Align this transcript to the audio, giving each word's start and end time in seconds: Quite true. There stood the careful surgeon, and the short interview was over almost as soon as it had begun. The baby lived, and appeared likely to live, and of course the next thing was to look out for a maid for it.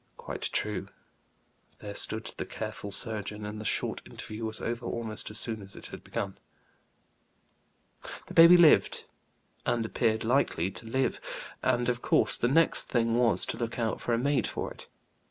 Quite 0.17 0.41
true. 0.41 0.87
There 1.77 1.93
stood 1.93 2.33
the 2.37 2.45
careful 2.47 2.89
surgeon, 2.89 3.45
and 3.45 3.61
the 3.61 3.65
short 3.65 4.01
interview 4.03 4.45
was 4.45 4.59
over 4.59 4.83
almost 4.83 5.29
as 5.29 5.37
soon 5.37 5.61
as 5.61 5.75
it 5.75 5.85
had 5.93 6.03
begun. 6.03 6.39
The 8.25 8.33
baby 8.33 8.57
lived, 8.57 9.05
and 9.63 9.85
appeared 9.85 10.23
likely 10.23 10.71
to 10.71 10.87
live, 10.87 11.21
and 11.61 11.87
of 11.87 12.01
course 12.01 12.39
the 12.39 12.47
next 12.47 12.85
thing 12.85 13.13
was 13.15 13.45
to 13.45 13.57
look 13.57 13.77
out 13.77 14.01
for 14.01 14.11
a 14.13 14.17
maid 14.17 14.47
for 14.47 14.71
it. 14.71 14.87